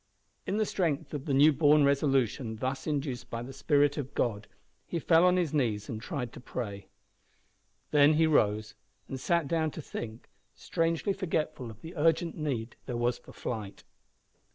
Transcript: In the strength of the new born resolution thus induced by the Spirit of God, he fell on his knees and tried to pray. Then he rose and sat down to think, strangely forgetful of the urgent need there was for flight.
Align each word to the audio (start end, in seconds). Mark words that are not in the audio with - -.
In 0.47 0.57
the 0.57 0.65
strength 0.65 1.13
of 1.13 1.25
the 1.25 1.33
new 1.35 1.53
born 1.53 1.83
resolution 1.85 2.55
thus 2.55 2.87
induced 2.87 3.29
by 3.29 3.43
the 3.43 3.53
Spirit 3.53 3.97
of 3.99 4.15
God, 4.15 4.47
he 4.87 4.97
fell 4.97 5.23
on 5.25 5.37
his 5.37 5.53
knees 5.53 5.89
and 5.89 6.01
tried 6.01 6.33
to 6.33 6.39
pray. 6.39 6.87
Then 7.91 8.15
he 8.15 8.25
rose 8.25 8.73
and 9.07 9.19
sat 9.19 9.47
down 9.47 9.69
to 9.69 9.81
think, 9.83 10.27
strangely 10.55 11.13
forgetful 11.13 11.69
of 11.69 11.81
the 11.81 11.95
urgent 11.95 12.35
need 12.35 12.77
there 12.87 12.97
was 12.97 13.19
for 13.19 13.31
flight. 13.31 13.83